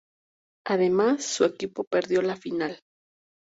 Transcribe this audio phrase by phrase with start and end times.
[0.65, 2.81] Además, su equipo perdió la final.